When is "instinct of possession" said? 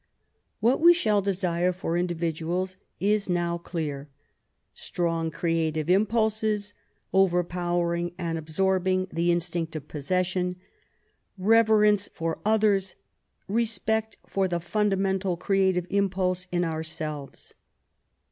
9.31-10.55